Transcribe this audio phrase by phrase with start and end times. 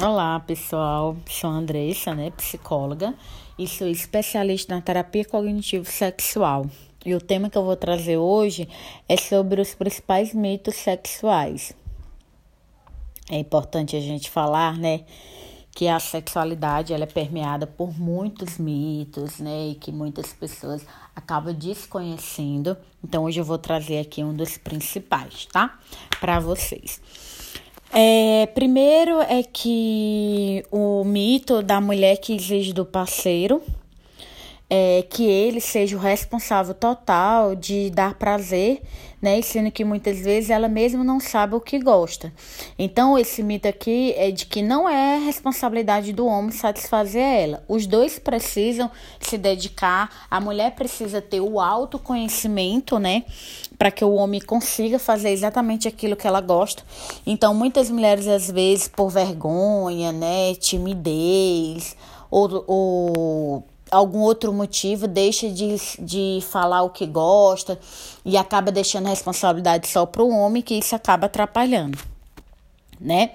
[0.00, 1.16] Olá, pessoal.
[1.28, 3.12] Sou a Andressa, né, psicóloga,
[3.58, 6.66] e sou especialista na terapia cognitivo-sexual.
[7.04, 8.68] E o tema que eu vou trazer hoje
[9.08, 11.72] é sobre os principais mitos sexuais.
[13.28, 15.00] É importante a gente falar, né,
[15.72, 21.52] que a sexualidade ela é permeada por muitos mitos, né, e que muitas pessoas acabam
[21.52, 22.76] desconhecendo.
[23.02, 25.76] Então hoje eu vou trazer aqui um dos principais, tá?
[26.20, 27.00] Para vocês.
[27.92, 33.62] É, primeiro é que o mito da mulher que exige do parceiro
[34.70, 38.82] é que ele seja o responsável total de dar prazer,
[39.20, 39.40] né?
[39.40, 42.30] Sendo que muitas vezes ela mesma não sabe o que gosta.
[42.78, 47.64] Então, esse mito aqui é de que não é responsabilidade do homem satisfazer ela.
[47.66, 53.24] Os dois precisam se dedicar, a mulher precisa ter o autoconhecimento, né?
[53.78, 56.82] Para que o homem consiga fazer exatamente aquilo que ela gosta.
[57.26, 60.54] Então, muitas mulheres, às vezes, por vergonha, né?
[60.56, 61.96] Timidez,
[62.30, 67.78] ou, ou algum outro motivo, deixa de, de falar o que gosta
[68.24, 71.98] e acaba deixando a responsabilidade só para o homem, que isso acaba atrapalhando,
[73.00, 73.30] né?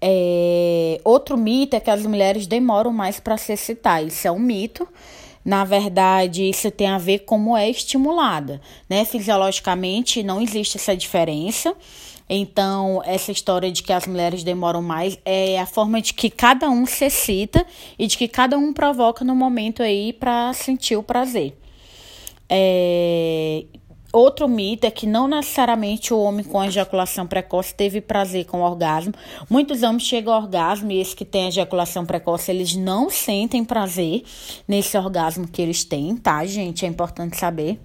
[0.00, 4.02] É, outro mito é que as mulheres demoram mais para se excitar.
[4.02, 4.88] Isso é um mito.
[5.50, 9.04] Na verdade, isso tem a ver com como é estimulada, né?
[9.04, 11.74] Fisiologicamente não existe essa diferença.
[12.28, 16.70] Então, essa história de que as mulheres demoram mais é a forma de que cada
[16.70, 17.66] um se excita
[17.98, 21.52] e de que cada um provoca no momento aí para sentir o prazer.
[22.48, 23.64] É...
[24.12, 28.64] Outro mito é que não necessariamente o homem com ejaculação precoce teve prazer com o
[28.64, 29.14] orgasmo.
[29.48, 34.24] Muitos homens chegam ao orgasmo e esses que têm ejaculação precoce, eles não sentem prazer
[34.66, 36.84] nesse orgasmo que eles têm, tá, gente?
[36.84, 37.78] É importante saber.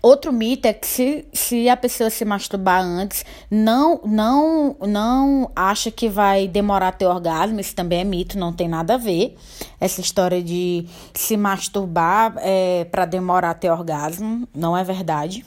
[0.00, 5.90] Outro mito é que se, se a pessoa se masturbar antes, não, não, não acha
[5.90, 7.60] que vai demorar ter orgasmo.
[7.60, 9.36] Isso também é mito, não tem nada a ver.
[9.80, 15.44] Essa história de se masturbar é, para demorar ter orgasmo não é verdade.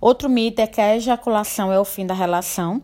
[0.00, 2.82] Outro mito é que a ejaculação é o fim da relação.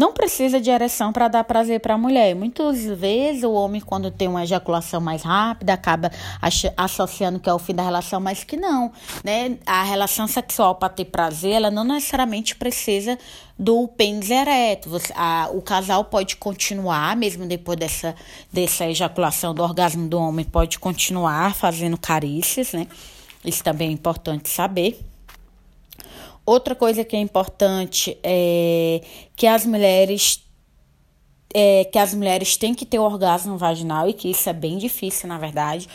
[0.00, 2.34] Não precisa de ereção para dar prazer para a mulher.
[2.34, 6.10] Muitas vezes o homem, quando tem uma ejaculação mais rápida, acaba
[6.74, 8.90] associando que é o fim da relação, mas que não.
[9.22, 9.58] Né?
[9.66, 13.18] A relação sexual para ter prazer, ela não necessariamente precisa
[13.58, 14.88] do pênis ereto.
[14.88, 18.14] Você, a, o casal pode continuar, mesmo depois dessa,
[18.50, 22.86] dessa ejaculação do orgasmo do homem, pode continuar fazendo carícias, né?
[23.44, 25.09] Isso também é importante saber.
[26.50, 29.00] Outra coisa que é importante é
[29.36, 30.44] que as mulheres
[31.54, 35.28] é, que as mulheres têm que ter orgasmo vaginal e que isso é bem difícil,
[35.28, 35.88] na verdade.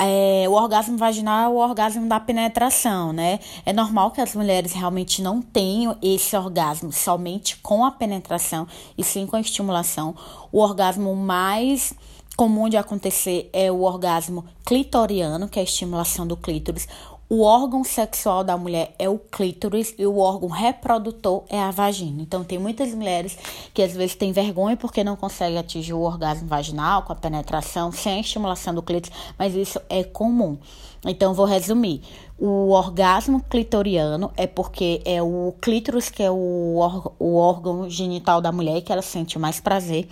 [0.00, 3.38] É, o orgasmo vaginal é o orgasmo da penetração, né?
[3.64, 8.66] É normal que as mulheres realmente não tenham esse orgasmo somente com a penetração
[8.98, 10.16] e sim com a estimulação.
[10.50, 11.94] O orgasmo mais
[12.40, 16.88] comum de acontecer é o orgasmo clitoriano, que é a estimulação do clítoris.
[17.32, 22.20] O órgão sexual da mulher é o clítoris e o órgão reprodutor é a vagina.
[22.20, 23.38] Então, tem muitas mulheres
[23.72, 27.92] que às vezes têm vergonha porque não conseguem atingir o orgasmo vaginal com a penetração
[27.92, 30.58] sem a estimulação do clítoris, mas isso é comum.
[31.06, 32.02] Então, vou resumir.
[32.36, 38.50] O orgasmo clitoriano é porque é o clítoris que é o, o órgão genital da
[38.50, 40.08] mulher que ela sente mais prazer.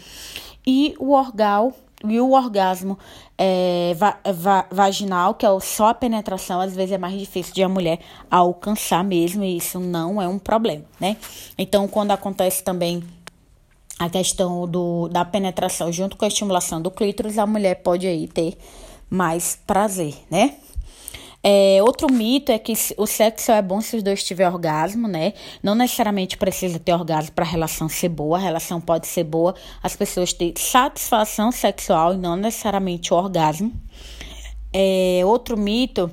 [0.65, 1.73] E o orgal
[2.07, 2.99] e o orgasmo
[3.37, 7.63] é, va va vaginal, que é só a penetração, às vezes é mais difícil de
[7.63, 7.99] a mulher
[8.31, 11.17] alcançar mesmo, e isso não é um problema, né?
[11.57, 13.03] Então, quando acontece também
[13.99, 18.29] a questão do, da penetração junto com a estimulação do clítoris, a mulher pode aí
[18.29, 18.57] ter
[19.11, 20.55] mais prazer, né?
[21.43, 25.35] É, outro mito é que o sexo é bom se os dois tiverem orgasmo, né?
[25.63, 28.39] Não necessariamente precisa ter orgasmo para a relação ser boa.
[28.39, 33.73] A relação pode ser boa, as pessoas têm satisfação sexual e não necessariamente o orgasmo.
[34.73, 36.11] É, outro mito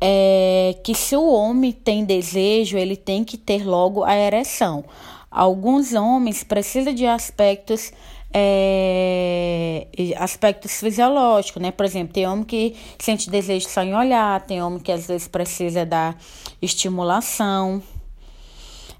[0.00, 4.84] é que se o homem tem desejo, ele tem que ter logo a ereção.
[5.30, 7.92] Alguns homens precisam de aspectos
[8.32, 9.86] é,
[10.18, 11.70] aspectos fisiológicos, né?
[11.70, 15.28] Por exemplo, tem homem que sente desejo só em olhar, tem homem que às vezes
[15.28, 16.14] precisa da
[16.60, 17.82] estimulação.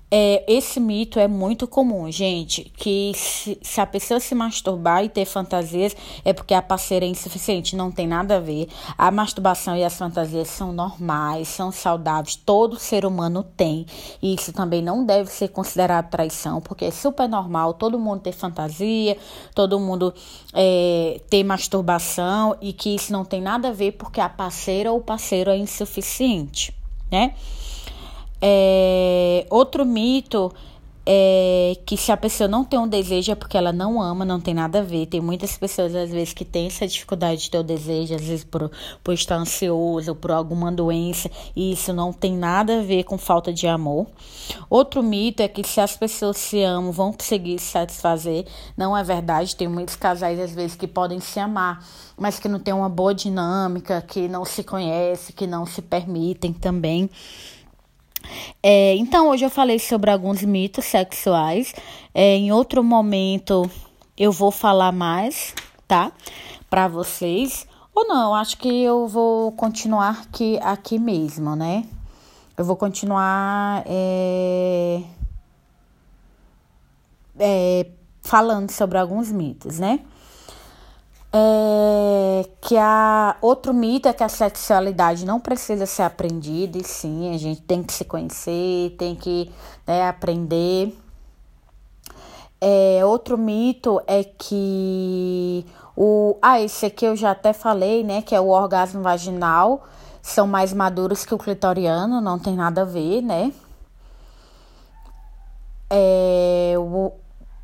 [0.08, 5.08] É, esse mito é muito comum, gente, que se, se, a pessoa se masturbar e
[5.08, 8.69] ter fantasias é porque a parceira é insuficiente, não tem nada a ver.
[8.97, 13.85] A masturbação e as fantasias são normais, são saudáveis, todo ser humano tem.
[14.23, 18.32] E isso também não deve ser considerado traição, porque é super normal todo mundo ter
[18.32, 19.19] fantasia,
[19.56, 20.14] todo mundo
[20.55, 24.99] é, ter masturbação e que isso não tem nada a ver porque a parceira ou
[24.99, 26.73] o parceiro é insuficiente,
[27.11, 27.35] né?
[28.41, 30.53] É, outro mito
[31.09, 34.41] é que se a pessoa não tem um desejo é porque ela não ama, não
[34.41, 35.06] tem nada a ver.
[35.06, 38.43] Tem muitas pessoas, às vezes, que têm essa dificuldade de ter o desejo, às vezes
[38.43, 38.69] por,
[39.05, 43.53] por estar ansioso, por alguma doença, e isso não tem nada a ver com falta
[43.53, 44.09] de amor.
[44.69, 48.44] Outro mito é que se as pessoas se amam, vão conseguir se satisfazer.
[48.77, 49.55] Não é verdade.
[49.55, 51.87] Tem muitos casais, às vezes, que podem se amar,
[52.19, 56.53] mas que não tem uma boa dinâmica, que não se conhece, que não se permitem
[56.53, 57.09] também.
[58.62, 61.75] É, então, hoje eu falei sobre alguns mitos sexuais.
[62.14, 63.70] É, em outro momento
[64.17, 65.55] eu vou falar mais,
[65.87, 66.12] tá?
[66.69, 67.67] Para vocês.
[67.94, 71.84] Ou não, acho que eu vou continuar aqui, aqui mesmo, né?
[72.56, 75.02] Eu vou continuar é,
[77.38, 77.87] é,
[78.23, 80.00] falando sobre alguns mitos, né?
[81.38, 87.35] É, que a outro mito é que a sexualidade não precisa ser aprendida, e sim,
[87.35, 89.53] a gente tem que se conhecer, tem que
[89.87, 90.97] né, aprender.
[92.59, 96.38] É, outro mito é que o.
[96.41, 98.23] Ah, esse aqui eu já até falei, né?
[98.23, 99.85] Que é o orgasmo vaginal.
[100.23, 103.53] São mais maduros que o clitoriano, não tem nada a ver, né?
[105.91, 107.12] É, o,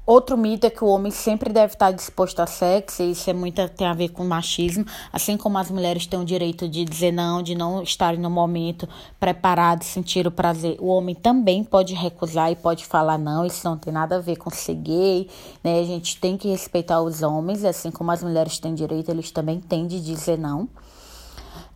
[0.05, 3.33] Outro mito é que o homem sempre deve estar disposto a sexo, e isso é
[3.33, 7.13] muito, tem a ver com machismo, assim como as mulheres têm o direito de dizer
[7.13, 8.89] não, de não estarem no momento
[9.21, 10.77] preparados, sentir o prazer.
[10.81, 14.37] O homem também pode recusar e pode falar não, isso não tem nada a ver
[14.37, 15.31] com ser gay,
[15.63, 15.79] né?
[15.79, 19.61] A gente tem que respeitar os homens, assim como as mulheres têm direito, eles também
[19.61, 20.69] têm de dizer não.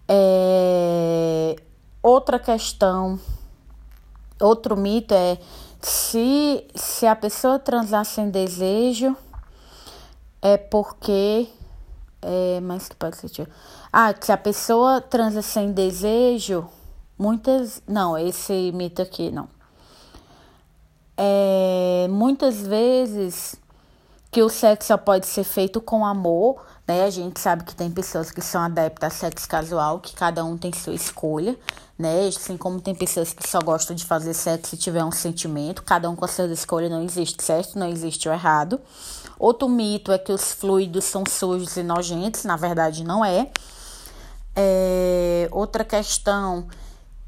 [0.08, 1.55] É...
[2.02, 3.20] Outra questão,
[4.40, 5.38] outro mito é
[5.86, 9.16] se, se a pessoa transar sem desejo,
[10.42, 11.48] é porque.
[12.20, 13.48] É, mas que pode ser.
[13.92, 16.68] Ah, se a pessoa transa sem desejo,
[17.16, 17.80] muitas.
[17.86, 19.48] Não, esse mito aqui não.
[21.16, 23.54] É, muitas vezes
[24.32, 27.04] que o sexo só pode ser feito com amor, né?
[27.04, 30.56] A gente sabe que tem pessoas que são adeptas a sexo casual, que cada um
[30.56, 31.58] tem sua escolha,
[31.98, 32.28] né?
[32.28, 36.08] Assim como tem pessoas que só gostam de fazer sexo se tiver um sentimento, cada
[36.08, 38.80] um com a sua escolha, não existe certo, não existe o errado.
[39.38, 43.50] Outro mito é que os fluidos são sujos e nojentos, na verdade não é.
[44.54, 46.68] é outra questão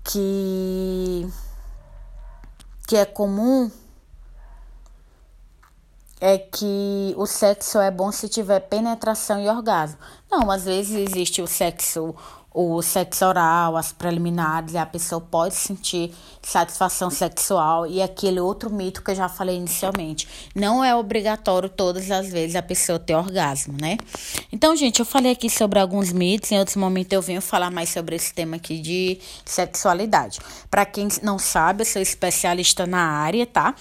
[0.04, 1.28] que,
[2.86, 3.70] que é comum
[6.20, 9.98] é que o sexo é bom se tiver penetração e orgasmo.
[10.30, 12.14] Não, às vezes existe o sexo,
[12.52, 16.12] o sexo oral, as preliminares, a pessoa pode sentir
[16.42, 20.26] satisfação sexual e aquele outro mito que eu já falei inicialmente.
[20.54, 23.96] Não é obrigatório todas as vezes a pessoa ter orgasmo, né?
[24.52, 27.90] Então, gente, eu falei aqui sobre alguns mitos, em outros momentos eu venho falar mais
[27.90, 30.40] sobre esse tema aqui de sexualidade.
[30.68, 33.74] Para quem não sabe, eu sou especialista na área, tá?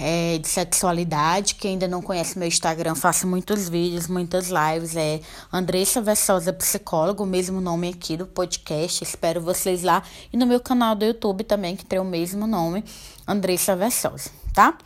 [0.00, 1.54] É, de sexualidade.
[1.54, 4.96] Quem ainda não conhece meu Instagram, faço muitos vídeos, muitas lives.
[4.96, 5.20] É
[5.52, 9.04] Andressa Versosa Psicólogo, o mesmo nome aqui do podcast.
[9.04, 10.02] Espero vocês lá.
[10.32, 12.84] E no meu canal do YouTube também, que tem o mesmo nome,
[13.26, 14.76] Andressa Versosa, tá?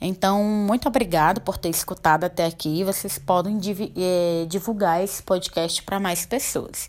[0.00, 2.84] Então, muito obrigado por ter escutado até aqui.
[2.84, 3.58] Vocês podem
[3.96, 6.88] é, divulgar esse podcast para mais pessoas.